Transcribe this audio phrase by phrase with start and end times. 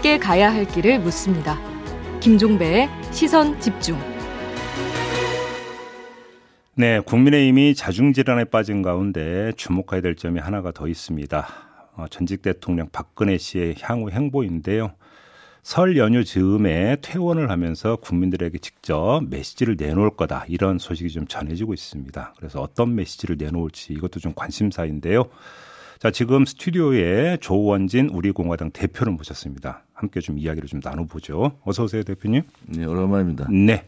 [0.00, 1.58] 함께 가야 할 길을 묻습니다.
[2.20, 3.98] 김종배의 시선 집중.
[6.74, 11.46] 네, 국민의힘이 자중질환에 빠진 가운데 주목해야 될 점이 하나가 더 있습니다.
[11.96, 14.92] 어, 전직 대통령 박근혜 씨의 향후 행보인데요.
[15.62, 22.34] 설 연휴 즈음에 퇴원을 하면서 국민들에게 직접 메시지를 내놓을 거다 이런 소식이 좀 전해지고 있습니다.
[22.36, 25.24] 그래서 어떤 메시지를 내놓을지 이것도 좀 관심사인데요.
[25.98, 29.84] 자 지금 스튜디오에 조원진 우리공화당 대표를 모셨습니다.
[29.92, 31.58] 함께 좀 이야기를 좀 나눠보죠.
[31.62, 32.42] 어서 오세요 대표님.
[32.66, 33.48] 네 오랜만입니다.
[33.50, 33.84] 네.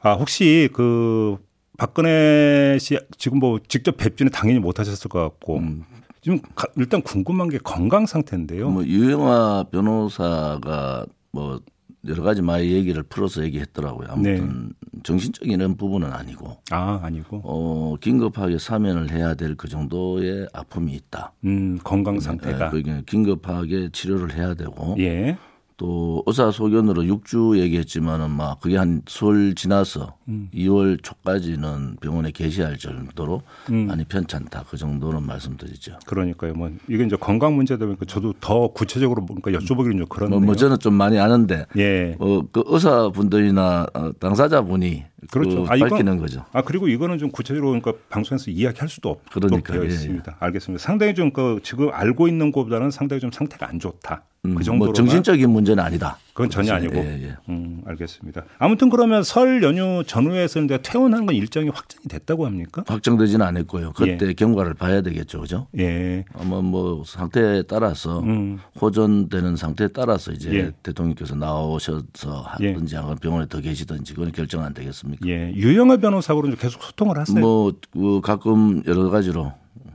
[0.00, 1.36] 아 혹시 그
[1.76, 5.84] 박근혜 씨 지금 뭐 직접 뵙지는 당연히 못하셨을 것 같고 음.
[6.22, 6.38] 지금
[6.76, 8.70] 일단 궁금한 게 건강 상태인데요.
[8.70, 11.60] 뭐 유영아 변호사가 뭐
[12.06, 14.08] 여러 가지 많이 얘기를 풀어서 얘기했더라고요.
[14.10, 15.00] 아무튼 네.
[15.02, 16.58] 정신적인 이런 부분은 아니고.
[16.70, 17.40] 아 아니고.
[17.44, 21.32] 어 긴급하게 사면을 해야 될 그 정도의 아픔이 있다.
[21.44, 22.66] 음 건강 상태가.
[22.66, 24.94] 네, 그게 긴급하게 치료를 해야 되고.
[25.00, 25.36] 예.
[25.82, 30.48] 또 의사소견으로 6주 얘기했지만은 막 그게 한 설 지나서 음.
[30.54, 33.88] 2월 초까지는 병원에 계셔야 할 정도로 음.
[33.88, 34.64] 많이 편찮다.
[34.70, 35.98] 그 정도는 말씀드리죠.
[36.06, 36.52] 그러니까요.
[36.54, 40.38] 뭐 이게 이제 건강 문제다 보니까 저도 더 구체적으로 그러니까 여쭤보기는 좀 그런데요.
[40.38, 42.14] 뭐, 뭐 저는 좀 많이 아는데 예.
[42.20, 45.62] 어, 그 의사분들이나 어, 당사자분이 그렇죠.
[45.62, 46.44] 그 아, 밝히는 거죠.
[46.52, 50.32] 아 그리고 이거는 좀 구체적으로 그러니까 방송에서 이야기할 수도 없도록 되어 있습니다.
[50.32, 50.36] 예, 예.
[50.38, 50.82] 알겠습니다.
[50.82, 54.24] 상당히 좀그 지금 알고 있는 것보다는 상당히 좀 상태가 안 좋다.
[54.44, 56.18] 음, 그 정도로 뭐 정신적인 문제는 아니다.
[56.32, 56.96] 그건 전혀 아니고.
[56.96, 57.36] 예, 예.
[57.48, 58.42] 음, 알겠습니다.
[58.58, 62.82] 아무튼 그러면 설 연휴 전후에서 이제 퇴원하는 건 일정이 확정이 됐다고 합니까?
[62.86, 63.92] 확정되지는 않았고요.
[63.92, 64.32] 그때 예.
[64.32, 65.68] 경과를 봐야 되겠죠, 그죠?
[65.78, 66.24] 예.
[66.34, 68.58] 아마 뭐 상태에 따라서 음.
[68.80, 70.72] 호전되는 상태에 따라서 이제 예.
[70.82, 73.14] 대통령께서 나오셔서 하든지 예.
[73.20, 75.28] 병원에 더 계시든지 그건 결정 안 되겠습니 까?
[75.28, 75.52] 예.
[75.54, 77.38] 유영아 변호사하고는 계속 소통을 하세요?
[77.38, 79.52] 뭐그 가끔 여러 가지로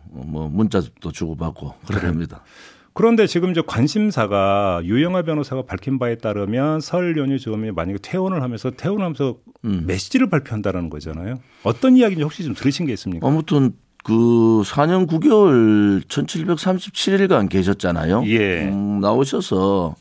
[0.09, 2.43] 뭐 문자도 주고받고 그럽니다.
[2.93, 8.71] 그런데 지금 이제 관심사가 유영아 변호사가 밝힌 바에 따르면 설 연휴 즈음에 만약에 퇴원을 하면서
[8.71, 9.83] 퇴원하면서 음.
[9.85, 11.35] 메시지를 발표한다라는 거잖아요.
[11.61, 13.27] 어떤 이야기인지 혹시 좀 들으신 게 있습니까?
[13.27, 18.23] 아무튼 그 4년 9개월 1737일간 계셨잖아요.
[18.25, 18.69] 예.
[18.69, 19.95] 음, 나오셔서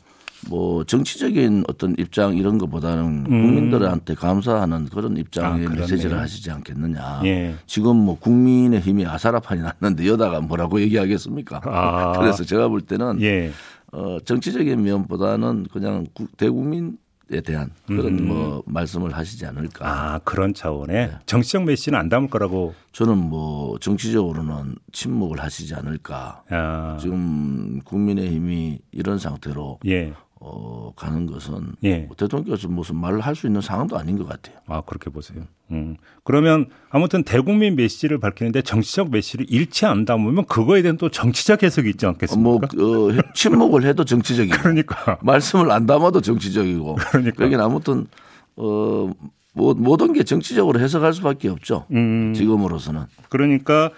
[0.49, 3.23] 뭐 정치적인 어떤 입장 이런 것보다는 음.
[3.25, 7.21] 국민들한테 감사하는 그런 입장의 아, 메시지를 하시지 않겠느냐.
[7.25, 7.55] 예.
[7.65, 11.61] 지금 뭐 국민의 힘이 아사라판이 났는데 여다가 뭐라고 얘기하겠습니까?
[11.65, 12.13] 아.
[12.19, 13.51] 그래서 제가 볼 때는 예.
[13.91, 16.05] 어, 정치적인 면보다는 그냥
[16.37, 16.97] 대국민
[17.29, 18.27] 에 대한 그런 음.
[18.29, 19.85] 뭐 말씀을 하시지 않을까.
[19.85, 21.11] 아 그런 차원의 네.
[21.25, 22.73] 정치적 메시지는 안 담을 거라고.
[22.93, 26.43] 저는 뭐 정치적으로는 침묵을 하시지 않을까.
[26.49, 26.97] 아.
[27.01, 30.13] 지금 국민의힘이 이런 상태로 예.
[30.39, 31.99] 어, 가는 것은 예.
[31.99, 34.55] 뭐 대통령께서 무슨 말을 할 수 있는 상황도 아닌 것 같아요.
[34.67, 35.43] 아 그렇게 보세요.
[35.71, 35.95] 음.
[36.23, 41.89] 그러면 아무튼 대국민 메시지를 밝히는데 정치적 메시지를 잃지 않다 보면 그거에 대한 또 정치적 해석이
[41.89, 42.67] 있지 않겠습니까?
[42.75, 48.07] 뭐 어, 침묵을 해도 정치적이고, 그러니까 말씀을 안 담아도 정치적이고, 그러니까 여기는 아무튼
[48.55, 49.11] 어.
[49.53, 51.87] 뭐 모든 게 정치적으로 해석할 수밖에 없죠.
[51.91, 52.31] 음.
[52.35, 53.05] 지금으로서는.
[53.29, 53.89] 그러니까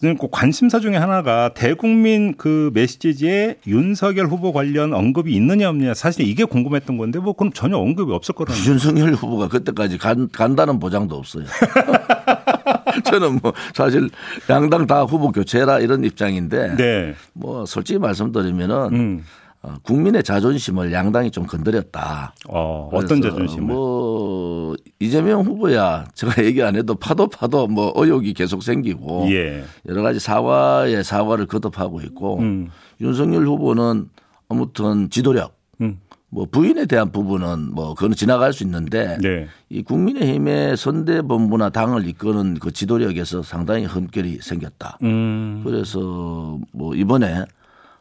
[0.00, 6.44] 그 관심사 중에 하나가 대국민 그 메시지에 윤석열 후보 관련 언급이 있느냐 없느냐 사실 이게
[6.44, 11.44] 궁금했던 건데 뭐 그럼 전혀 언급이 없을 거라는 윤석열 후보가 그때까지 간, 간다는 보장도 없어요.
[13.04, 14.10] 저는 뭐 사실
[14.50, 17.14] 양당 다 후보 교체라 이런 입장인데 네.
[17.32, 19.24] 뭐 솔직히 말씀드리면은 음.
[19.62, 22.34] 어, 국민의 자존심을 양당이 좀 건드렸다.
[22.48, 23.74] 어, 어떤 자존심을?
[23.74, 29.64] 뭐 이재명 후보야 제가 얘기 안 해도 파도 파도 뭐 의혹이 계속 생기고 예.
[29.88, 32.70] 여러 가지 사과에 사과를 거듭하고 있고 음.
[33.00, 34.08] 윤석열 후보는
[34.48, 35.98] 아무튼 지도력 음.
[36.28, 39.46] 뭐 부인에 대한 부분은 뭐 그거는 지나갈 수 있는데 네.
[39.70, 44.98] 이 국민의힘의 선대본부나 당을 이끄는 그 지도력에서 상당히 흠결이 생겼다.
[45.02, 45.62] 음.
[45.64, 47.44] 그래서 뭐 이번에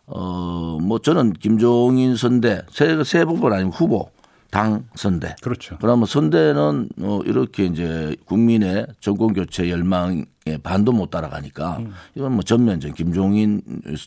[0.08, 4.10] 어, 뭐 저는 김종인 선대 세, 세 부분 아니면 후보
[4.52, 5.36] 당 선대.
[5.42, 5.78] 그렇죠.
[5.82, 10.26] 그러면 선대는 어, 이렇게 이제 국민의 정권 교체 열망에
[10.64, 11.94] 반도 못 따라가니까 음.
[12.16, 13.62] 이건 뭐 전면적 김종인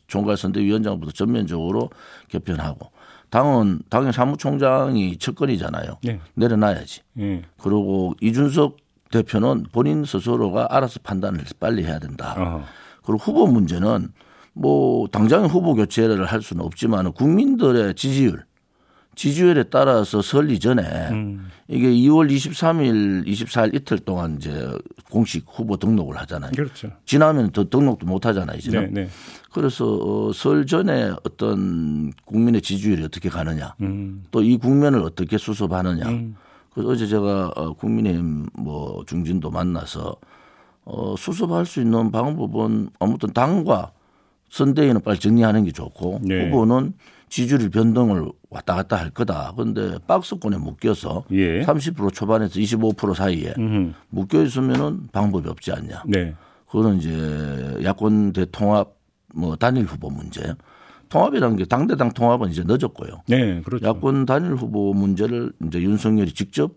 [0.06, 1.90] 총괄 선대위원장부터 전면적으로
[2.28, 2.90] 개편하고
[3.30, 5.98] 당은 당연 사무총장이 첫건이잖아요.
[6.02, 6.20] 네.
[6.34, 7.02] 내려놔야지.
[7.14, 7.42] 네.
[7.60, 8.76] 그리고 이준석
[9.10, 12.34] 대표는 본인 스스로가 알아서 판단을 빨리 해야 된다.
[12.38, 12.64] 어허.
[13.02, 14.12] 그리고 후보 문제는
[14.58, 18.44] 뭐 당장 후보 교체를 할 수는 없지만 국민들의 지지율
[19.14, 21.48] 지지율에 따라서 설 이전에 음.
[21.66, 24.70] 이게 2월 23일, 24일 이틀 동안 이제
[25.10, 26.52] 공식 후보 등록을 하잖아요.
[26.52, 26.92] 그렇죠.
[27.04, 28.56] 지나면 더 등록도 못 하잖아요.
[28.58, 28.70] 이제.
[28.70, 29.08] 네, 네.
[29.52, 34.22] 그래서 어, 설 전에 어떤 국민의 지지율이 어떻게 가느냐 음.
[34.30, 36.08] 또이 국면을 어떻게 수습하느냐.
[36.08, 36.36] 음.
[36.72, 40.14] 그래서 어제 제가 어, 국민의힘 뭐 중진도 만나서
[40.84, 43.92] 어, 수습할 수 있는 방법은 아무튼 당과
[44.50, 46.44] 선대위는 빨리 정리하는 게 좋고 네.
[46.46, 46.94] 후보는
[47.28, 49.52] 지지율 변동을 왔다 갔다 할 거다.
[49.56, 51.62] 그런데 박스권에 묶여서 예.
[51.62, 53.92] 30% 초반에서 25% 사이에 음흠.
[54.08, 56.04] 묶여 있으면은 방법이 없지 않냐.
[56.06, 56.34] 네.
[56.66, 58.94] 그거는 이제 야권 대통합
[59.34, 60.54] 뭐 단일 후보 문제.
[61.10, 63.22] 통합이라는 게 당대당 통합은 이제 늦었고요.
[63.28, 63.86] 네, 그렇죠.
[63.86, 66.72] 야권 단일 후보 문제를 이제 윤석열이 직접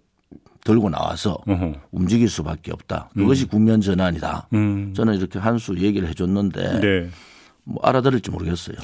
[0.64, 1.74] 들고 나와서 어허.
[1.92, 3.10] 움직일 수밖에 없다.
[3.14, 4.48] 그것이 국면 전환이다.
[4.54, 4.94] 음.
[4.96, 7.10] 저는 이렇게 한 수 얘기를 해줬는데 네.
[7.64, 8.76] 뭐 알아들을지 모르겠어요.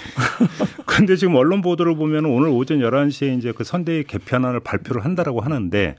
[0.86, 5.96] 근데 지금 언론 보도를 보면 오늘 오전 11시에 이제 그 선대위 개편안을 발표를 한다라고 하는데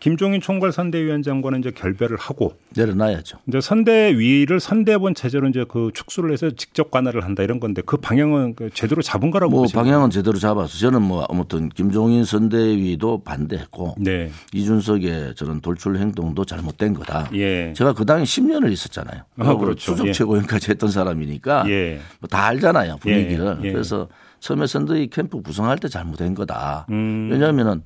[0.00, 3.38] 김종인 총괄 선대위원장과는 이제 결별을 하고 내려놔야죠.
[3.48, 8.54] 이제 선대위를 선대본 체제로 이제 그 축소를 해서 직접 관할을 한다 이런 건데 그 방향은
[8.54, 9.84] 그 제대로 잡은 거라고 뭐 보시나요?
[9.84, 14.30] 방향은 제대로 잡아서 저는 뭐 아무튼 김종인 선대위도 반대했고 네.
[14.52, 17.30] 이준석의 저런 돌출 행동도 잘못된 거다.
[17.34, 17.72] 예.
[17.74, 19.22] 제가 그 당에 10년을 있었잖아요.
[19.38, 19.92] 아, 그렇죠.
[19.92, 20.12] 수석 예.
[20.12, 22.00] 최고위원까지 했던 사람이니까 예.
[22.20, 23.58] 뭐 다 알잖아요 분위기를.
[23.62, 23.72] 예, 예.
[23.72, 24.08] 그래서
[24.40, 26.86] 처음에 선대위 캠프 구성할 때 잘못된 거다.
[26.90, 27.28] 음.
[27.30, 27.82] 왜냐하면은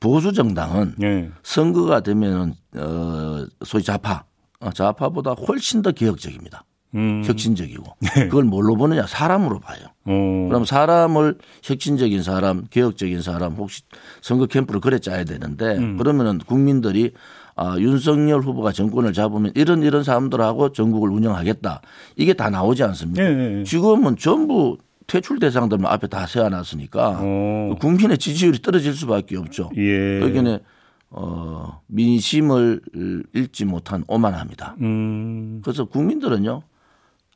[0.00, 1.30] 보수 정당은 예.
[1.42, 4.24] 선거가 되면은 어 소위 좌파,
[4.58, 6.64] 어, 좌파보다 훨씬 더 개혁적입니다.
[6.94, 7.22] 음.
[7.24, 9.78] 혁신적이고 그걸 뭘로 보느냐 사람으로 봐요.
[10.06, 10.46] 어.
[10.48, 13.82] 그럼 사람을 혁신적인 사람, 개혁적인 사람 혹시
[14.22, 15.96] 선거 캠프를 그래 짜야 되는데 음.
[15.96, 17.12] 그러면은 국민들이
[17.54, 21.82] 아, 윤석열 후보가 정권을 잡으면 이런 이런 사람들하고 전국을 운영하겠다.
[22.16, 23.22] 이게 다 나오지 않습니까?
[23.22, 23.64] 예.
[23.64, 24.78] 지금은 전부
[25.10, 27.74] 퇴출 대상들만 앞에 다 세워놨으니까 어.
[27.80, 29.68] 국민의 지지율이 떨어질 수밖에 없죠.
[29.76, 30.20] 예.
[30.20, 30.60] 여기는
[31.10, 32.80] 어, 민심을
[33.34, 34.76] 읽지 못한 오만합니다.
[34.80, 35.60] 음.
[35.64, 36.62] 그래서 국민들은요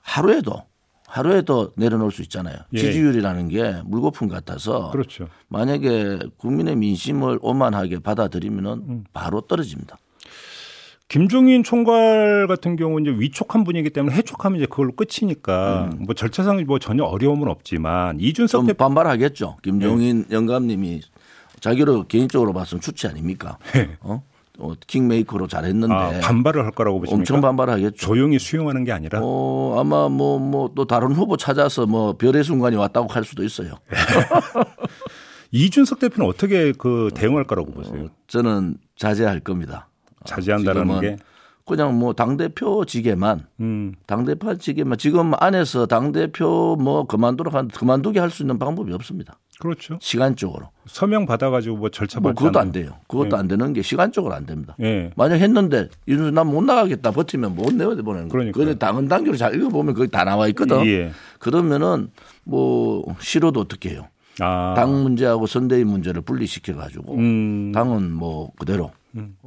[0.00, 0.62] 하루에도
[1.09, 2.56] 하루에도 내려놓을 수 있잖아요.
[2.75, 2.79] 예.
[2.79, 5.27] 지지율이라는 게 물거품 같아서 그렇죠.
[5.49, 9.05] 만약에 국민의 민심을 오만하게 받아들이면은 음.
[9.12, 9.97] 바로 떨어집니다.
[11.15, 16.81] 김종인 총괄 같은 경우는 이제 위촉한 분이기 때문에 해촉하면 이제 그걸로 끝이니까 뭐 절차상 뭐
[16.81, 19.59] 전혀 어려움은 없지만 이준석 좀 대표 반발하겠죠.
[19.63, 20.35] 김종인 네.
[20.35, 21.03] 영감님이
[21.61, 23.59] 자기로 개인적으로 봤으면 추치 아닙니까?
[24.01, 24.25] 어?
[24.59, 27.21] 어, 킹메이커로 잘했는데 아, 반발을 할 거라고 보십니까?
[27.21, 27.95] 엄청 반발하겠죠.
[27.97, 32.75] 조용히 수용하는 게 아니라 어, 아마 뭐, 뭐 또 다른 후보 찾아서 뭐 별의 순간이
[32.75, 33.75] 왔다고 할 수도 있어요.
[35.53, 38.09] 이준석 대표는 어떻게 그 대응할 거라고 보세요?
[38.27, 39.87] 저는 자제할 겁니다.
[40.25, 41.17] 지금은 게
[41.67, 43.94] 그냥 뭐 당대표직에만 음.
[44.06, 49.38] 당대표직에만 지금 안에서 당대표 뭐 그만두라 한 그만두게 할 수 있는 방법이 없습니다.
[49.61, 49.97] 그렇죠.
[50.00, 50.71] 시간적으로.
[50.87, 52.97] 서명 받아가지고 뭐 절차 뭐 그것도 안 돼요.
[53.06, 54.75] 그것도 안 되는 게 시간적으로 안 됩니다.
[54.82, 55.11] 예.
[55.17, 58.53] 만약 했는데 이준수 난못 나가겠다 버티면 못 내보내는 거예요.
[58.53, 60.85] 그런데 당헌 당규를 잘 읽어보면 거기 다 나와 있거든.
[60.87, 61.12] 예.
[61.38, 62.11] 그러면은
[62.43, 64.09] 뭐 싫어도 어떻게 해요.
[64.41, 64.75] 아.
[64.77, 67.70] 당 문제하고 선대위 문제를 분리시켜 가지고 음.
[67.73, 68.91] 당은 뭐 그대로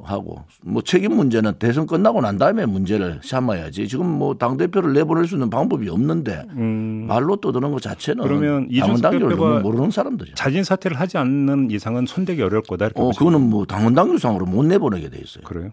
[0.02, 5.26] 하고 뭐 책임 문제는 대선 끝나고 난 다음에 문제를 삼아야지 지금 뭐 당 대표를 내보낼
[5.26, 7.06] 수 있는 방법이 없는데 음.
[7.08, 10.34] 말로 떠드는 것 자체는 그러면 당원 당규를 너무 모르는 사람들이죠.
[10.36, 14.46] 자진 사퇴를 하지 않는 이상은 손대기 어려울 거다 이렇게 어 보시면 그거는 뭐 당원 당규상으로
[14.46, 15.44] 못 내보내게 돼 있어요.
[15.44, 15.70] 그래요?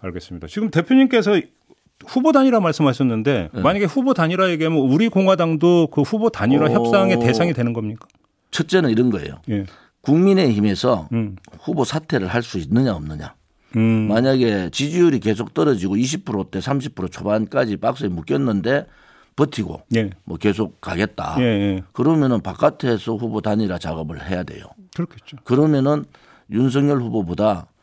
[0.00, 0.46] 알겠습니다.
[0.48, 1.40] 지금 대표님께서
[2.06, 6.74] 후보 단일화 말씀하셨는데 만약에 후보 단일화 얘기하면 우리 공화당도 그 후보 단일화 네.
[6.74, 6.78] 어.
[6.78, 8.06] 협상의 대상이 되는 겁니까?
[8.50, 9.36] 첫째는 이런 거예요.
[9.50, 9.64] 예.
[10.04, 11.36] 국민의힘에서 음.
[11.60, 13.34] 후보 사퇴를 할 수 있느냐 없느냐.
[13.76, 14.08] 음.
[14.08, 18.86] 만약에 지지율이 계속 떨어지고 20%대 30% 초반까지 박스에 묶였는데
[19.36, 20.10] 버티고 예.
[20.24, 21.36] 뭐 계속 가겠다.
[21.40, 21.82] 예, 예.
[21.92, 24.66] 그러면은 바깥에서 후보 단일화 작업을 해야 돼요.
[24.94, 25.38] 그렇겠죠.
[25.42, 26.04] 그러면은
[26.50, 27.73] 윤석열 후보보다 저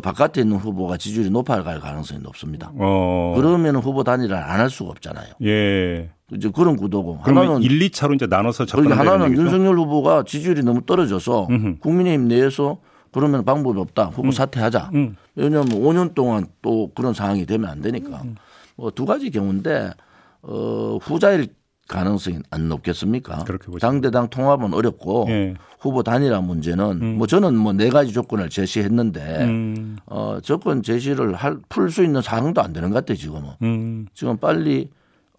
[0.00, 2.70] 바깥에 있는 후보가 지지율이 높아갈 가능성이 높습니다.
[2.76, 3.32] 어.
[3.36, 5.26] 그러면은 후보 단일화를 안 할 수가 없잖아요.
[5.44, 6.10] 예.
[6.32, 9.42] 이제 그런 구도고 그러면 하나는 1, 2차로 이제 나눠서 그러니까 접근해야 하나는 얘기죠?
[9.44, 11.48] 윤석열 후보가 지지율이 너무 떨어져서
[11.80, 12.78] 국민의힘 내에서
[13.12, 14.06] 그러면 방법이 없다.
[14.06, 14.90] 후보 사퇴하자.
[14.94, 15.16] 음.
[15.34, 18.22] 왜냐하면 5년 동안 또 그런 상황이 되면 안 되니까.
[18.76, 19.90] 뭐두 가지 경우인데
[20.42, 21.48] 어, 후자일
[21.88, 23.44] 가능성이 안 높겠습니까?
[23.80, 25.54] 당대당 통합은 어렵고 예.
[25.80, 29.96] 후보 단일화 문제는 뭐 저는 뭐 네 가지 조건을 제시했는데 음.
[30.06, 31.34] 어, 조건 제시를
[31.68, 33.50] 풀 수 있는 상황도 안 되는 것 같아요 지금은.
[33.62, 34.06] 음.
[34.14, 34.90] 지금 빨리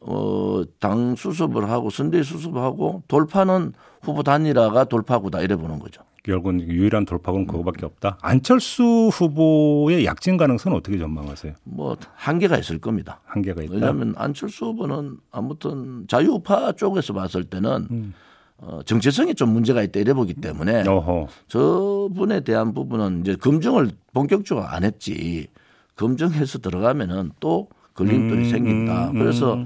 [0.01, 6.01] 어, 당 수습을 하고 선대 수습을 하고 돌파는 후보 단일화가 돌파구다 이래 보는 거죠.
[6.29, 8.17] 결국은 유일한 돌파구는 그거밖에 없다.
[8.21, 11.53] 안철수 후보의 약진 가능성은 어떻게 전망하세요?
[11.63, 13.19] 뭐 한계가 있을 겁니다.
[13.25, 13.74] 한계가 있다.
[13.74, 18.13] 왜냐하면 안철수 후보는 아무튼 자유파 쪽에서 봤을 때는 음.
[18.57, 21.27] 어, 정체성이 좀 문제가 있다 이래 보기 때문에 어허.
[21.48, 25.48] 저분에 대한 부분은 이제 검증을 본격적으로 안 했지
[25.95, 27.69] 검증해서 들어가면은 또
[28.00, 29.12] 걸림돌이 음, 생긴다.
[29.12, 29.62] 그래서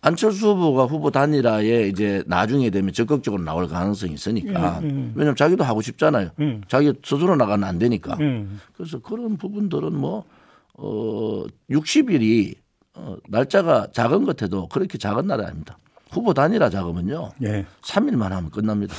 [0.00, 6.30] 안철수 후보가 후보 단일화에 이제 나중에 되면 적극적으로 나올 가능성이 있으니까 왜냐하면 자기도 하고 싶잖아요.
[6.40, 6.62] 음.
[6.66, 8.16] 자기 스스로 나가면 안 되니까.
[8.20, 8.60] 음.
[8.76, 10.24] 그래서 그런 부분들은 뭐,
[10.74, 12.56] 어, 60일이
[12.94, 15.78] 어, 날짜가 작은 것 해도 그렇게 작은 날이 아닙니다.
[16.10, 17.30] 후보 단위라 작으면요.
[17.44, 17.64] 예.
[17.82, 18.94] 3일만 하면 끝납니다.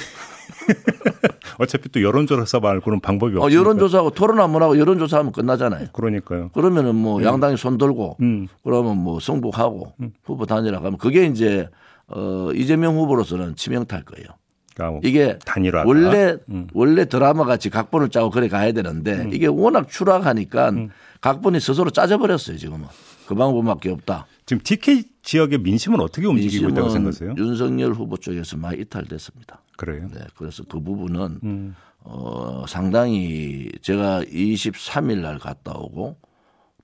[1.59, 3.59] 어차피 또 여론조사 말고는 방법이 어, 없으니까.
[3.59, 5.88] 여론조사하고 토론 한번 하고 여론조사하면 끝나잖아요.
[5.93, 6.50] 그러니까요.
[6.50, 8.47] 그러면은 뭐 양당이 손 들고 음.
[8.63, 9.93] 그러면 뭐 승복하고
[10.24, 11.67] 후보 단일화 가면 그게 이제
[12.07, 14.27] 어 이재명 후보로서는 치명타일 거예요.
[14.75, 15.88] 그러니까 뭐 이게 단일화가.
[15.88, 16.67] 원래 음.
[16.74, 20.89] 원래 드라마 같이 각본을 짜고 그래 가야 되는데 이게 워낙 추락하니까 음.
[21.21, 22.86] 각본이 스스로 짜져버렸어요 지금은
[23.25, 24.27] 그 방법밖에 없다.
[24.45, 27.45] 지금 TK 지역의 민심은 어떻게 움직이고 있다고 민심은 생각하세요?
[27.45, 29.62] 윤석열 후보 쪽에서 많이 이탈됐습니다.
[29.77, 30.07] 그래요.
[30.12, 31.75] 네, 그래서 그 부분은 음.
[32.01, 36.17] 어, 상당히 제가 23일 날 갔다 오고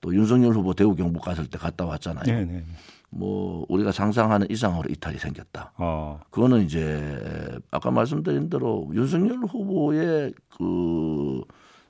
[0.01, 2.23] 또 윤석열 후보 대구 경북 갔을 때 갔다 왔잖아요.
[2.25, 2.63] 네, 네.
[3.09, 5.73] 뭐 우리가 상상하는 이상으로 이탈이 생겼다.
[5.77, 6.19] 어.
[6.29, 11.41] 그거는 이제 아까 말씀드린 대로 윤석열 후보의 그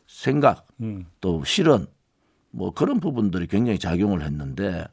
[0.08, 1.06] 생각 음.
[1.22, 1.88] 또 실언
[2.52, 4.86] 뭐 그런 부분들이 굉장히 작용을 했는데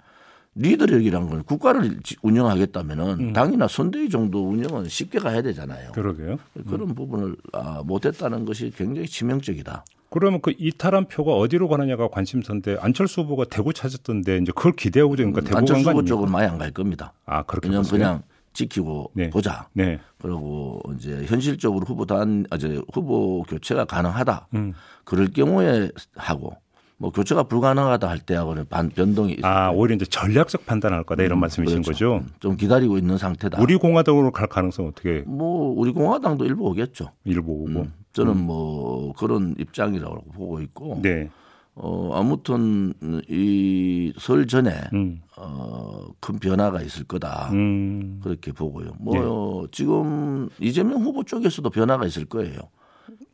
[0.57, 3.33] 리더력이란 건 국가를 지- 운영하겠다면은 음.
[3.33, 5.93] 당이나 선대위 정도 운영은 쉽게 가야 되잖아요.
[5.93, 6.39] 그러게요.
[6.69, 9.85] 그런 부분을 아, 못했다는 것이 굉장히 치명적이다.
[10.11, 15.41] 그러면 그 이탈한 표가 어디로 가느냐가 관심사인데 안철수 후보가 대구 찾았던데 이제 그걸 기대하고 있으니까
[15.41, 16.05] 대구 간거 안철수 후보?
[16.05, 17.13] 쪽은 많이 안 갈 겁니다.
[17.27, 17.99] 아 그렇게 왜냐하면 보세요?
[17.99, 19.31] 그냥 지키고 네.
[19.31, 19.69] 보자.
[19.73, 20.01] 네.
[20.21, 24.49] 그리고 이제 현실적으로 후보 단, 아, 이제 후보 교체가 가능하다.
[24.55, 24.73] 음.
[25.05, 26.57] 그럴 경우에 하고
[27.01, 29.71] 뭐 교체가 불가능하다 할 때하고는 반 변동이 있을 아.
[29.71, 32.17] 오히려 이제 전략적 판단할 거다 이런 음, 말씀이신 그렇죠.
[32.21, 32.27] 거죠?
[32.41, 33.59] 좀 기다리고 있는 상태다.
[33.63, 37.11] 우리 공화당으로 갈 가능성 어떻게 뭐 우리 공화당도 일부 오겠죠.
[37.25, 37.81] 일보 보고?
[37.81, 41.31] 음, 저는 뭐 그런 입장이라고 보고 있고 네.
[41.75, 42.93] 어 아무튼
[43.31, 45.23] 이 설 전에 음.
[45.37, 47.49] 어큰 변화가 있을 거다.
[47.55, 48.21] 음.
[48.23, 48.91] 그렇게 보고요.
[48.99, 52.57] 뭐 지금 이재명 후보 쪽에서도 변화가 있을 거예요.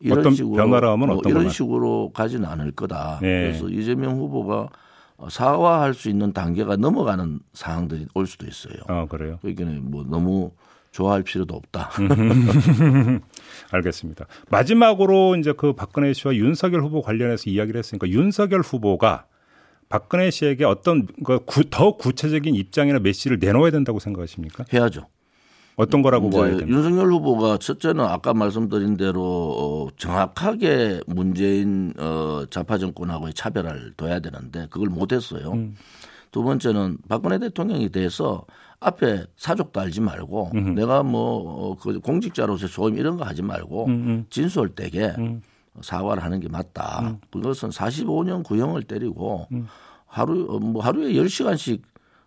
[0.01, 1.53] 이런 어떤 식으로 변화라 하면 뭐 어떤 이런 거나?
[1.53, 3.19] 식으로 가지는 않을 거다.
[3.23, 3.29] 네.
[3.43, 4.69] 그래서 이재명 후보가
[5.31, 8.75] 사과할 수 있는 단계가 넘어가는 상황들이 올 수도 있어요.
[8.89, 9.39] 아 그래요.
[9.43, 10.53] 그러니까 뭐 너무
[10.93, 11.91] 좋아할 필요도 없다.
[13.73, 14.27] 알겠습니다.
[14.51, 19.27] 마지막으로 이제 그 박근혜 씨와 윤석열 후보 관련해서 이야기를 했으니까 윤석열 후보가
[19.89, 24.65] 박근혜 씨에게 어떤 그 구- 더 구체적인 입장이나 메시지를 내놓아야 된다고 생각하십니까?
[24.73, 25.07] 해야죠.
[25.77, 26.69] 어떤 거라고 봐야 됩니까?
[26.69, 34.67] 윤석열 후보가 첫째는 아까 말씀드린 대로 어, 정확하게 문재인 어, 좌파 정권하고의 차별을 둬야 되는데
[34.71, 35.53] 그걸 못했어요.
[35.53, 35.77] 음.
[36.33, 38.45] 두 번째는 박근혜 대통령에 대해서
[38.81, 45.15] 앞에 사족도 알지 말고 내가 뭐 그 공직자로서 소임 이런 거 하지 말고 음, 진솔되게
[45.81, 47.19] 사과를 하는 게 맞다.
[47.31, 49.47] 그것은 45년 구형을 때리고
[50.07, 51.81] 하루 어, 뭐 하루에 10시간씩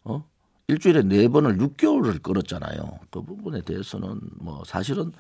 [0.04, 0.24] 어
[0.70, 3.00] 일주일에 네 번을 6개월을 끌었잖아요.
[3.10, 5.12] 그 부분에 대해서는 뭐 사실은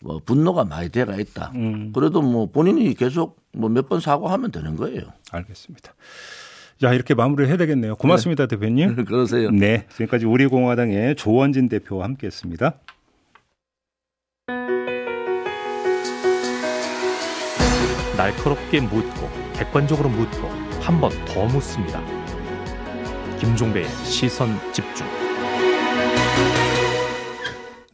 [0.00, 1.52] 뭐 분노가 많이 돼가 있다.
[1.94, 5.02] 그래도 뭐 본인이 계속 뭐 몇 번 사과하면 되는 거예요.
[5.30, 5.94] 알겠습니다.
[6.80, 7.96] 자 이렇게 마무리를 해야 되겠네요.
[7.96, 9.04] 고맙습니다, 대표님.
[9.04, 9.50] 그러세요.
[9.50, 12.74] 네, 지금까지 우리공화당의 조원진 대표와 함께했습니다.
[18.16, 20.48] 날카롭게 묻고 객관적으로 묻고
[20.80, 22.00] 한 번 더 묻습니다.
[23.44, 25.06] 김종배의 시선 집중.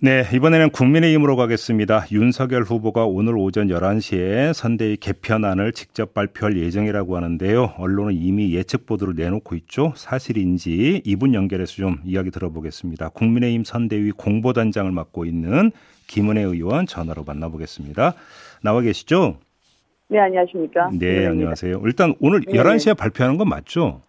[0.01, 2.07] 네, 이번에는 국민의힘으로 가겠습니다.
[2.13, 7.75] 윤석열 후보가 오늘 오전 11시에 선대위 개편안을 직접 발표할 예정이라고 하는데요.
[7.79, 9.93] 언론은 이미 예측 보도를 내놓고 있죠.
[9.97, 13.09] 사실인지 이분 연결해서 좀 이야기 들어보겠습니다.
[13.09, 15.73] 국민의힘 선대위 공보단장을 맡고 있는
[16.07, 18.15] 김은혜 의원 전화로 만나보겠습니다.
[18.63, 19.39] 나와 계시죠?
[20.09, 20.91] 네, 안녕하십니까.
[20.93, 21.31] 네, 김은혜입니다.
[21.31, 21.83] 안녕하세요.
[21.85, 22.53] 일단 오늘 네.
[22.53, 24.03] 11시에 발표하는 건 맞죠?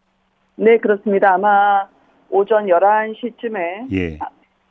[0.56, 1.34] 네, 그렇습니다.
[1.34, 1.88] 아마
[2.30, 4.20] 오전 11시쯤에 예.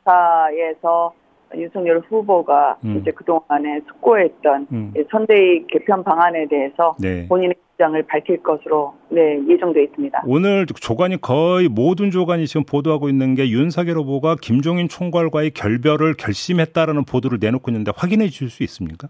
[0.03, 1.13] 사에서
[1.55, 2.99] 윤석열 후보가 음.
[2.99, 4.93] 이제 그동안에 숙고했던 음.
[4.95, 7.27] 이 선대위 개편 방안에 대해서 네.
[7.27, 10.23] 본인의 입장을 밝힐 것으로 네, 예정돼 있습니다.
[10.27, 17.05] 오늘 조간이 거의 모든 조간이 지금 보도하고 있는 게 윤석열 후보가 김종인 총괄과의 결별을 결심했다라는
[17.05, 19.07] 보도를 내놓고 있는데 확인해 주실 수 있습니까?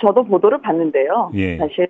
[0.00, 1.32] 저도 보도를 봤는데요.
[1.34, 1.58] 예.
[1.58, 1.88] 사실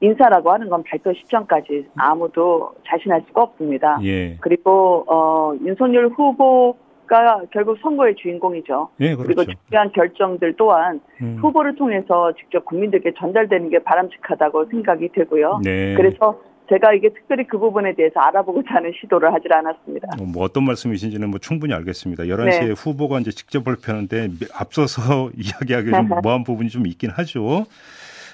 [0.00, 3.98] 인사라고 하는 건 발표 시점까지 아무도 자신할 수가 없습니다.
[4.04, 4.36] 예.
[4.40, 8.90] 그리고 어, 윤석열 후보가 결국 선거의 주인공이죠.
[9.00, 9.52] 예, 그리고 그렇죠.
[9.68, 11.38] 중요한 결정들 또한 음.
[11.40, 15.60] 후보를 통해서 직접 국민들께 전달되는 게 바람직하다고 생각이 되고요.
[15.64, 15.94] 네.
[15.94, 20.08] 그래서 제가 이게 특별히 그 부분에 대해서 알아보고자 하는 시도를 하질 않았습니다.
[20.20, 22.24] 어, 뭐 어떤 말씀이신지는 뭐 충분히 알겠습니다.
[22.24, 22.70] 11시에 네.
[22.72, 27.64] 후보가 이제 직접 발표하는데 앞서서 이야기하기 좀 뭐한 부분이 좀 있긴 하죠.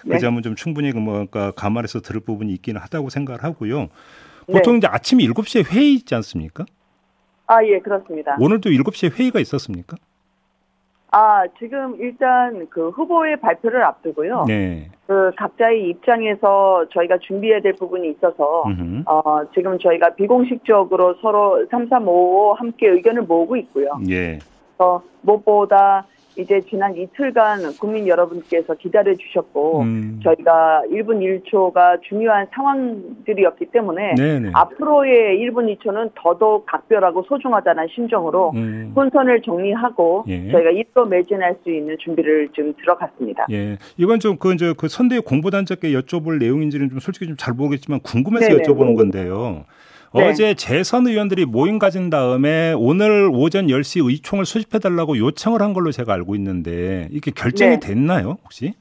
[0.05, 0.19] 그 네.
[0.19, 3.89] 점은 좀 충분히 그 뭐가 감안해서 들을 부분이 있기는 하다고 생각을 하고요.
[4.47, 4.53] 네.
[4.53, 6.65] 보통 이제 아침 7시에 회의 있지 않습니까?
[7.47, 8.37] 아, 예, 그렇습니다.
[8.39, 9.97] 오늘도 7시에 회의가 있었습니까?
[11.11, 14.47] 아, 지금 일단 그 후보의 발표를 앞두고요.
[14.49, 14.91] 네.
[15.07, 19.05] 그 각자의 입장에서 저희가 준비해야 될 부분이 있어서 음흠.
[19.07, 24.01] 어, 지금 저희가 비공식적으로 서로 3355 함께 의견을 모으고 있고요.
[24.11, 24.41] 예.
[24.79, 26.07] 어, 무엇보다
[26.37, 30.21] 이제 지난 이틀간 국민 여러분께서 기다려 주셨고 음.
[30.25, 34.51] 저희가 1분 1초가 중요한 상황들이었기 때문에 네네.
[34.53, 38.93] 앞으로의 1분 2초는 더더욱 각별하고 소중하다는 심정으로 음.
[38.97, 40.51] 혼선을 정리하고 예.
[40.51, 43.47] 저희가 입도 매진할 수 있는 준비를 좀 들어갔습니다.
[43.53, 43.79] 예.
[43.97, 48.63] 이건 좀그 이제 그 선대 공보단장께 여쭤볼 내용인지는 좀 솔직히 좀 잘 모르겠지만 궁금해서 네네.
[48.63, 49.65] 여쭤보는 건데요.
[50.15, 50.29] 네.
[50.29, 55.91] 어제 재선 의원들이 모임 가진 다음에 오늘 오전 10시 의총을 수집해 달라고 요청을 한 걸로
[55.91, 57.81] 제가 알고 있는데 이게 결정이 네.
[57.81, 58.75] 됐나요, 혹시?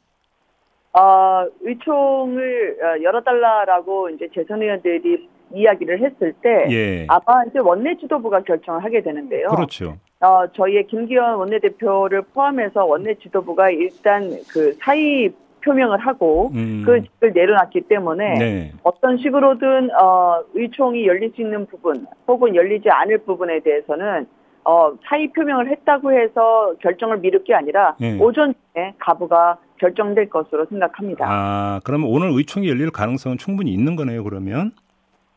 [0.93, 7.07] 어, 의총을 어, 열어달라라고 이제 재선 의원들이 이야기를 했을 때 예.
[7.09, 9.47] 아마 이제 원내 지도부가 결정을 하게 되는데요.
[9.49, 9.97] 그렇죠.
[10.19, 16.83] 어, 저희의 김기현 원내대표를 포함해서 원내 지도부가 일단 그 사의 표명을 하고 음.
[16.85, 18.71] 그 직을 내려놨기 때문에 네.
[18.83, 24.27] 어떤 식으로든 어, 의총이 열릴 수 있는 부분 혹은 열리지 않을 부분에 대해서는
[24.65, 28.17] 어, 사의 표명을 했다고 해서 결정을 미룰 게 아니라 예.
[28.17, 28.53] 오전에
[28.97, 31.25] 가부가 결정될 것으로 생각합니다.
[31.27, 34.71] 아, 그러면 오늘 의총이 열릴 가능성은 충분히 있는 거네요, 그러면?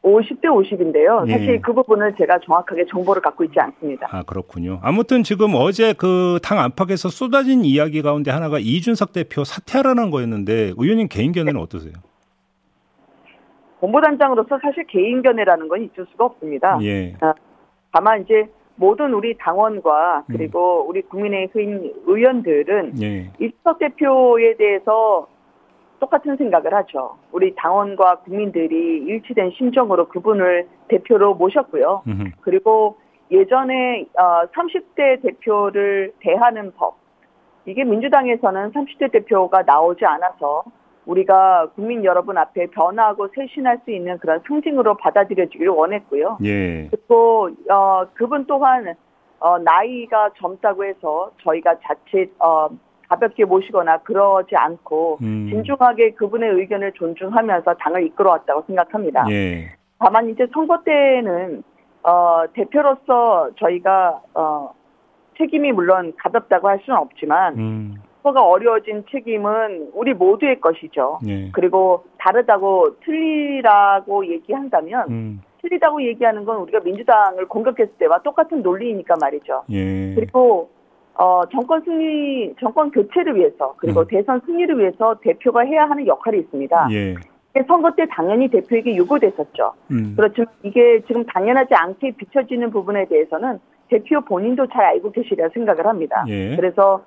[0.06, 1.26] 50대 50인데요.
[1.28, 1.32] 예.
[1.32, 4.06] 사실 그 부분을 제가 정확하게 정보를 갖고 있지 않습니다.
[4.12, 4.78] 아, 그렇군요.
[4.82, 11.08] 아무튼 지금 어제 그 당 안팎에서 쏟아진 이야기 가운데 하나가 이준석 대표 사퇴하라는 거였는데 의원님
[11.10, 11.94] 개인 견해는 어떠세요?
[13.80, 16.78] 본부단장으로서 사실 개인 견해라는 건 있을 수가 없습니다.
[16.82, 17.14] 예.
[17.92, 18.44] 다만 이제
[18.76, 23.30] 모든 우리 당원과 그리고 우리 국민의힘 의원들은 예.
[23.40, 25.26] 이준석 대표에 대해서
[25.98, 27.16] 똑같은 생각을 하죠.
[27.32, 32.02] 우리 당원과 국민들이 일치된 심정으로 그분을 대표로 모셨고요.
[32.40, 32.98] 그리고
[33.30, 36.96] 예전에 어, 30대 대표를 대하는 법
[37.64, 40.62] 이게 민주당에서는 30대 대표가 나오지 않아서
[41.06, 46.38] 우리가 국민 여러분 앞에 변화하고 쇄신할 수 있는 그런 상징으로 받아들여지기를 원했고요.
[46.44, 46.88] 예.
[46.90, 48.94] 그리고 어, 그분 또한
[49.38, 52.68] 어, 나이가 젊다고 해서 저희가 자칫 어,
[53.08, 55.48] 가볍게 모시거나 그러지 않고 음.
[55.50, 59.26] 진중하게 그분의 의견을 존중하면서 당을 이끌어왔다고 생각합니다.
[59.30, 59.72] 예.
[59.98, 61.62] 다만 이제 선거 때에는
[62.02, 64.72] 어, 대표로서 저희가 어,
[65.38, 67.94] 책임이 물론 가볍다고 할 수는 없지만 음.
[68.22, 71.20] 선거가 어려워진 책임은 우리 모두의 것이죠.
[71.28, 71.50] 예.
[71.52, 75.42] 그리고 다르다고 틀리라고 얘기한다면 음.
[75.62, 79.64] 틀리다고 얘기하는 건 우리가 민주당을 공격했을 때와 똑같은 논리이니까 말이죠.
[79.70, 80.14] 예.
[80.14, 80.70] 그리고
[81.18, 84.06] 어, 정권 승리, 정권 교체를 위해서 그리고 음.
[84.08, 86.88] 대선 승리를 위해서 대표가 해야 하는 역할이 있습니다.
[86.92, 87.14] 예.
[87.66, 89.72] 선거 때 당연히 대표에게 요구됐었죠.
[89.90, 90.12] 음.
[90.14, 96.24] 그렇지만 이게 지금 당연하지 않게 비춰지는 부분에 대해서는 대표 본인도 잘 알고 계시리라 생각을 합니다.
[96.28, 96.54] 예.
[96.54, 97.02] 그래서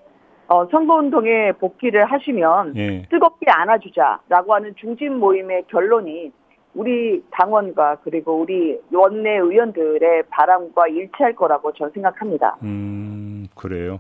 [0.48, 3.04] 어, 선거운동에 복귀를 하시면 예.
[3.10, 6.32] 뜨겁게 안아주자라고 하는 중진 모임의 결론이
[6.74, 12.58] 우리 당원과 그리고 우리 원내 의원들의 바람과 일치할 거라고 저는 생각합니다.
[12.64, 14.00] 음, 그래요.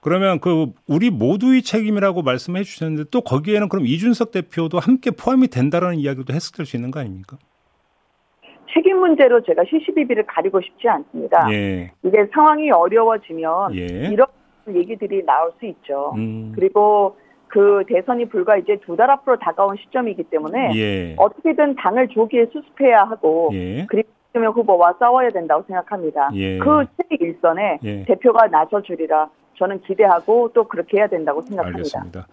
[0.00, 5.96] 그러면 그 우리 모두의 책임이라고 말씀해 주셨는데 또 거기에는 그럼 이준석 대표도 함께 포함이 된다라는
[5.96, 7.36] 이야기도 해석될 수 있는 거 아닙니까?
[8.72, 11.48] 책임 문제로 제가 시시비비를 가리고 싶지 않습니다.
[11.52, 11.90] 예.
[12.04, 14.10] 이게 상황이 어려워지면 예.
[14.12, 14.26] 이런
[14.68, 16.12] 얘기들이 나올 수 있죠.
[16.16, 16.52] 음.
[16.54, 17.16] 그리고
[17.48, 21.14] 그 대선이 불과 이제 두 달 앞으로 다가온 시점이기 때문에 예.
[21.16, 23.86] 어떻게든 당을 조기에 수습해야 하고 예.
[23.88, 26.30] 그리고 이재명 후보와 싸워야 된다고 생각합니다.
[26.34, 26.58] 예.
[26.58, 26.84] 그
[27.20, 28.04] 일선에 예.
[28.04, 31.78] 대표가 나서 주리라 저는 기대하고 또 그렇게 해야 된다고 생각합니다.
[31.78, 32.26] 알겠습니다.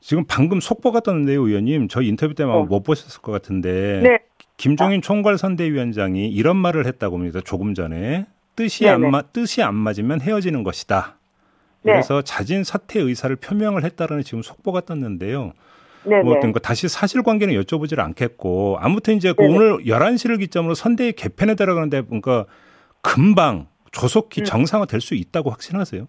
[0.00, 1.88] 지금 방금 속보가 떴는데요, 의원님.
[1.88, 2.64] 저희 인터뷰 때만 어.
[2.64, 4.18] 못 보셨을 것 같은데 네.
[4.56, 7.40] 김종인 총괄 선대위원장이 이런 말을 했다고 합니다.
[7.44, 9.06] 조금 전에 뜻이 네네.
[9.06, 11.16] 안 맞, 뜻이 안 맞으면 헤어지는 것이다.
[11.82, 11.92] 네.
[11.92, 15.52] 그래서 자진 사퇴 의사를 표명을 했다라는 지금 속보가 떴는데요.
[16.04, 16.22] 네네.
[16.22, 19.54] 뭐 어떤 거 다시 사실관계는 여쭤보질 않겠고 아무튼 이제 그 네네.
[19.54, 22.46] 오늘 11시를 기점으로 선대위 개편에 들어가는데 그러니까
[23.02, 24.44] 금방 조속히 음.
[24.44, 26.06] 정상화 될 수 있다고 확신하세요?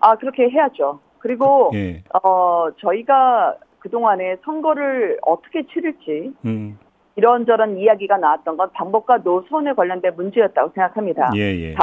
[0.00, 1.00] 아 그렇게 해야죠.
[1.18, 2.02] 그리고 예.
[2.22, 6.78] 어 저희가 그 동안에 선거를 어떻게 치를지 음.
[7.16, 11.30] 이런저런 이야기가 나왔던 건 방법과 노선에 관련된 문제였다고 생각합니다.
[11.36, 11.74] 예, 예.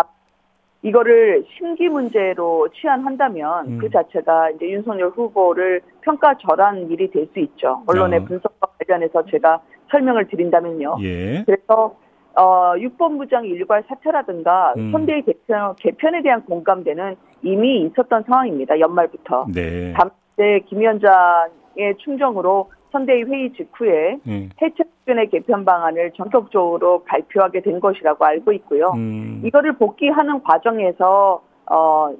[0.86, 3.78] 다- 이거를 심기 문제로 치환한다면 음.
[3.80, 7.82] 그 자체가 이제 윤석열 후보를 평가절한 일이 될 수 있죠.
[7.88, 8.24] 언론의 아.
[8.26, 10.98] 분석과 관련해서 제가 설명을 드린다면요.
[11.02, 11.44] 예.
[11.46, 11.96] 그래서
[12.38, 14.92] 어, 육본부장 일괄 사퇴라든가 음.
[14.92, 18.80] 선대위 개편, 개편에 대한 공감대는 이미 있었던 상황입니다.
[18.80, 19.48] 연말부터.
[19.54, 19.94] 네.
[19.94, 24.50] 다음 때 김 위원장의 충정으로 선대위 회의 직후에 예.
[24.62, 28.94] 해체 수준의 개편 방안을 전격적으로 발표하게 된 것이라고 알고 있고요.
[28.96, 29.42] 음.
[29.44, 32.16] 이거를 복귀하는 과정에서 어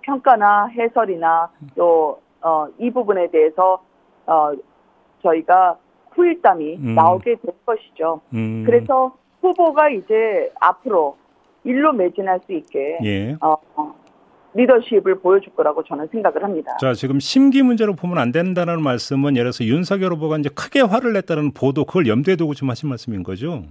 [0.00, 3.82] 평가나 해설이나 또 어, 이 부분에 대해서
[4.26, 4.52] 어,
[5.22, 5.76] 저희가
[6.12, 6.94] 후일담이 음.
[6.94, 8.20] 나오게 될 것이죠.
[8.32, 8.62] 음.
[8.64, 11.16] 그래서 후보가 이제 앞으로
[11.64, 13.36] 일로 매진할 수 있게 예.
[13.40, 13.93] 어, 어,
[14.54, 16.76] 리더십을 보여줄 거라고 저는 생각을 합니다.
[16.80, 21.12] 자, 지금 심기 문제로 보면 안 된다는 말씀은 예를 들어서 윤석열 후보가 이제 크게 화를
[21.12, 23.64] 냈다는 보도 그걸 염두에 두고 좀 하신 말씀인 거죠?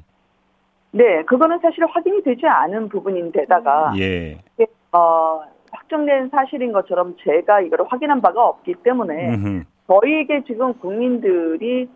[0.92, 4.38] 네, 그거는 사실 확인이 되지 않은 부분인데다가 예.
[4.92, 5.42] 어,
[5.72, 9.64] 확정된 사실인 것처럼 제가 이걸 확인한 바가 없기 때문에 음흠.
[9.88, 11.90] 저희에게 지금 국민들이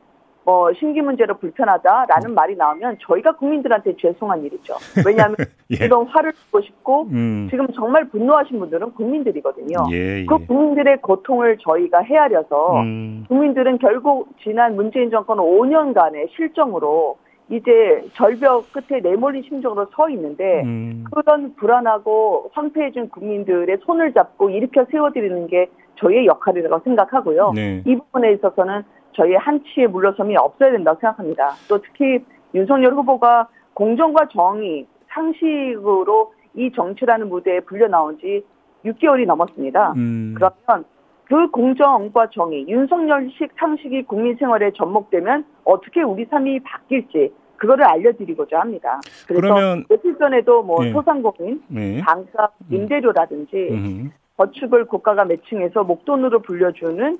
[0.48, 4.76] 뭐 심기 문제로 불편하다라는 말이 나오면 저희가 국민들한테 죄송한 일이죠.
[5.06, 5.36] 왜냐하면
[5.78, 5.84] 예.
[5.84, 7.50] 이런 화를 주고 싶고 음.
[7.52, 9.88] 지금 정말 분노하신 분들은 국민들이거든요.
[9.92, 10.26] 예, 예.
[10.26, 13.26] 그 국민들의 고통을 저희가 헤아려서 음.
[13.28, 17.18] 국민들은 결국 지난 문재인 정권 5년간의 실정으로
[17.50, 21.04] 이제 절벽 끝에 내몰린 심정으로 서 있는데 음.
[21.12, 25.68] 그런 불안하고 황폐해진 국민들의 손을 잡고 일으켜 세워드리는 게
[26.00, 27.52] 저희의 역할이라고 생각하고요.
[27.54, 27.84] 네.
[27.86, 28.84] 이 부분에 있어서는
[29.17, 31.53] 저희의 한치의 물러섬이 없어야 된다고 생각합니다.
[31.67, 32.19] 또 특히
[32.53, 38.43] 윤석열 후보가 공정과 정의, 상식으로 이 정치라는 무대에 불려 나온 지
[38.86, 39.93] 6개월이 넘었습니다.
[39.97, 40.34] 음.
[40.36, 40.86] 그러면
[41.25, 48.99] 그 공정과 정의, 윤석열식 상식이 국민 생활에 접목되면 어떻게 우리 삶이 바뀔지 그거를 알려드리고자 합니다.
[49.27, 50.91] 그래서 그러면- 며칠 전에도 뭐 네.
[50.93, 52.01] 소상공인, 네.
[52.01, 54.10] 방사, 임대료라든지 음흠.
[54.38, 57.17] 저축을 국가가 매칭해서 목돈으로 불려주는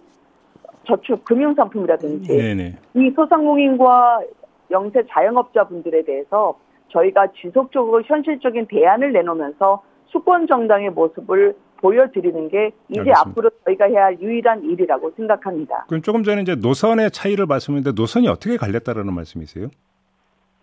[0.88, 2.78] 저축 금융 상품이라든지 네네.
[2.96, 4.22] 이 소상공인과
[4.72, 6.58] 영세 자영업자분들에 대해서
[6.90, 13.20] 저희가 지속적으로 현실적인 대안을 내놓으면서 수권 정당의 모습을 보여드리는 게 이제 알겠습니다.
[13.20, 15.86] 앞으로 저희가 해야 할 유일한 일이라고 생각합니다.
[15.88, 19.68] 그럼 조금 전에 이제 노선의 차이를 말씀했는데 노선이 어떻게 갈렸다라는 말씀이세요?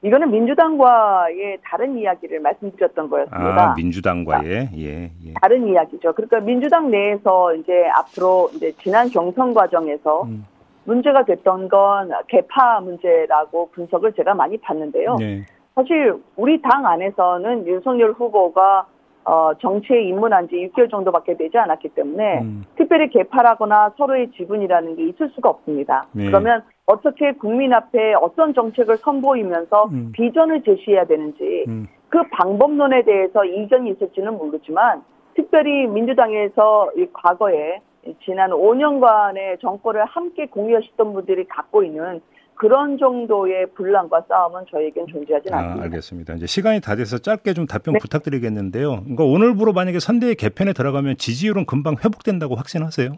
[0.05, 3.71] 이거는 민주당과의 다른 이야기를 말씀드렸던 거였습니다.
[3.71, 5.35] 아, 민주당과의 예, 예.
[5.41, 6.13] 다른 이야기죠.
[6.13, 10.45] 그러니까 민주당 내에서 이제 앞으로 이제 지난 경선 과정에서 음.
[10.85, 15.17] 문제가 됐던 건 개파 문제라고 분석을 제가 많이 봤는데요.
[15.17, 15.47] 네.
[15.75, 18.87] 사실 우리 당 안에서는 윤석열 후보가
[19.25, 22.65] 어, 정치에 입문한 지 6개월 정도밖에 되지 않았기 때문에 음.
[22.77, 26.05] 특별히 개파라거나 서로의 지분이라는 게 있을 수가 없습니다.
[26.13, 26.27] 네.
[26.27, 30.13] 그러면 어떻게 국민 앞에 어떤 정책을 선보이면서 음.
[30.13, 31.89] 비전을 제시해야 되는지 음.
[32.09, 35.03] 그 방법론에 대해서 이견이 있을지는 모르지만
[35.35, 37.81] 특별히 민주당에서 이 과거에
[38.25, 42.21] 지난 5년간의 정권을 함께 공유하셨던 분들이 갖고 있는
[42.55, 45.85] 그런 정도의 분란과 싸움은 저에겐 존재하지 아, 않습니다.
[45.85, 46.35] 알겠습니다.
[46.35, 47.99] 이제 시간이 다 돼서 짧게 좀 답변 네.
[48.01, 49.01] 부탁드리겠는데요.
[49.01, 53.17] 그러니까 오늘부로 만약에 선대위 개편에 들어가면 지지율은 금방 회복된다고 확신하세요?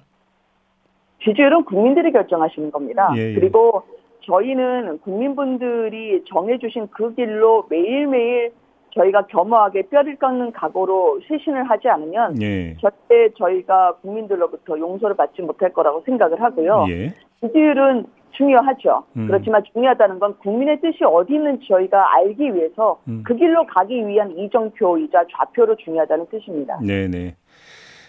[1.27, 3.13] 지지율은 국민들이 결정하시는 겁니다.
[3.17, 3.35] 예, 예.
[3.35, 3.83] 그리고
[4.23, 8.53] 저희는 국민분들이 정해주신 그 길로 매일매일
[8.95, 12.75] 저희가 겸허하게 뼈를 깎는 각오로 쇄신을 하지 않으면 예.
[12.77, 16.87] 절대 저희가 국민들로부터 용서를 받지 못할 거라고 생각을 하고요.
[16.89, 17.13] 예.
[17.41, 19.05] 지지율은 중요하죠.
[19.17, 19.27] 음.
[19.27, 23.23] 그렇지만 중요하다는 건 국민의 뜻이 어디 있는지 저희가 알기 위해서 음.
[23.25, 26.79] 그 길로 가기 위한 이정표이자 좌표로 중요하다는 뜻입니다.
[26.83, 27.35] 네, 네.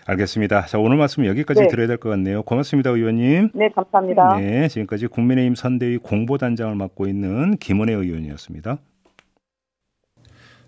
[0.09, 0.65] 알겠습니다.
[0.67, 1.67] 자, 오늘 말씀 여기까지 네.
[1.67, 2.41] 드려야 될 것 같네요.
[2.43, 3.49] 고맙습니다, 의원님.
[3.53, 4.37] 네, 감사합니다.
[4.39, 8.77] 네, 지금까지 국민의힘 선대위 공보단장을 맡고 있는 김은혜 의원이었습니다.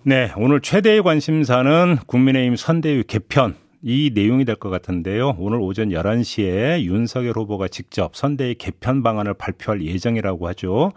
[0.04, 5.36] 네, 오늘 최대의 관심사는 국민의힘 선대위 개편 이 내용이 될 것 같은데요.
[5.40, 10.92] 오늘 오전 11시에 윤석열 후보가 직접 선대위 개편 방안을 발표할 예정이라고 하죠.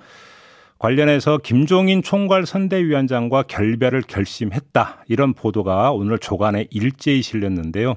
[0.81, 5.05] 관련해서 김종인 총괄 선대위원장과 결별을 결심했다.
[5.07, 7.94] 이런 보도가 오늘 조간에 일제히 실렸는데요.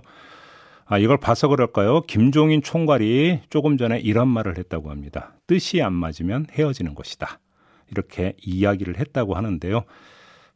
[0.88, 2.02] 아, 이걸 봐서 그럴까요?
[2.02, 5.34] 김종인 총괄이 조금 전에 이런 말을 했다고 합니다.
[5.48, 7.39] 뜻이 안 맞으면 헤어지는 것이다.
[7.89, 9.84] 이렇게 이야기를 했다고 하는데요.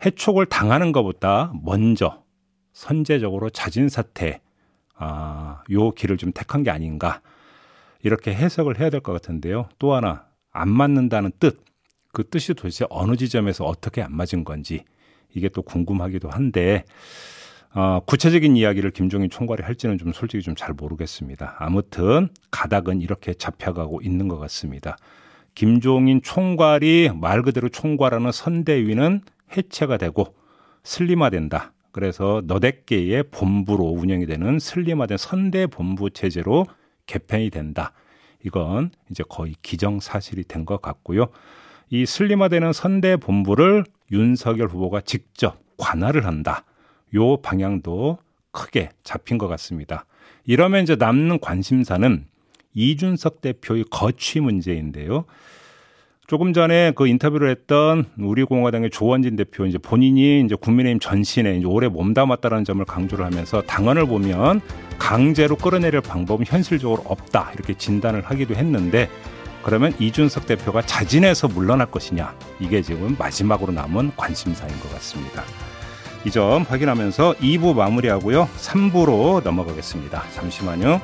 [0.06, 2.24] 해촉을 당하는 것보다 먼저
[2.74, 4.40] 선제적으로 자진 사퇴,
[4.96, 7.22] 아, 요 길을 좀 택한 게 아닌가.
[8.04, 9.68] 이렇게 해석을 해야 될 것 같은데요.
[9.80, 11.64] 또 하나, 안 맞는다는 뜻.
[12.14, 14.84] 그 뜻이 도대체 어느 지점에서 어떻게 안 맞은 건지
[15.34, 16.86] 이게 또 궁금하기도 한데
[17.74, 21.56] 어, 구체적인 이야기를 김종인 총괄이 할지는 좀 솔직히 좀 잘 모르겠습니다.
[21.60, 24.98] 아무튼 가닥은 이렇게 잡혀가고 있는 것 같습니다.
[25.56, 29.22] 김종인 총괄이 말 그대로 총괄하는 선대위는
[29.56, 30.36] 해체가 되고
[30.84, 31.74] 슬림화된다.
[31.92, 36.66] 그래서 너댓 개의 본부로 운영이 되는 슬림화된 선대 본부 체제로
[37.06, 37.94] 개편이 된다.
[38.46, 41.28] 이건 이제 거의 기정사실이 된 것 같고요.
[41.90, 46.64] 이 슬림화되는 선대 본부를 윤석열 후보가 직접 관할을 한다.
[47.16, 48.18] 요 방향도
[48.52, 50.06] 크게 잡힌 것 같습니다.
[50.46, 52.26] 이러면 이제 남는 관심사는
[52.74, 55.26] 이준석 대표의 거취 문제인데요.
[56.28, 61.66] 조금 전에 그 인터뷰를 했던 우리 공화당의 조원진 대표 이제 본인이 이제 국민의힘 전신에 이제
[61.66, 64.62] 오래 몸담았다는 점을 강조를 하면서 당헌을 보면
[65.00, 69.10] 강제로 끌어내릴 방법은 현실적으로 없다 이렇게 진단을 하기도 했는데
[69.64, 75.44] 그러면 이준석 대표가 자진해서 물러날 것이냐 이게 지금 마지막으로 남은 관심사인 것 같습니다.
[76.26, 78.48] 이 점 확인하면서 2부 마무리하고요.
[78.58, 80.24] 3부로 넘어가겠습니다.
[80.36, 81.02] 잠시만요.